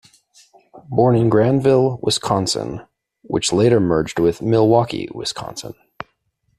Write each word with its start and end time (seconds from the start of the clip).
Born 0.89 1.15
in 1.15 1.29
Granville, 1.29 1.99
Wisconsin 2.01 2.87
which 3.21 3.53
later 3.53 3.79
merged 3.79 4.17
with 4.17 4.41
Milwaukee, 4.41 5.07
Wisconsin. 5.13 5.75